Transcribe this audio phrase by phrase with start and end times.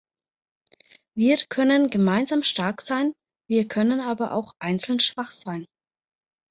[1.15, 3.13] Wir können gemeinsam stark sein,
[3.47, 5.67] wir können aber auch einzeln schwach sein.